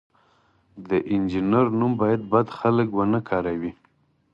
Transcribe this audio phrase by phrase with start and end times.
[0.87, 3.71] د انجینر نوم باید بد خلک ونه کاروي.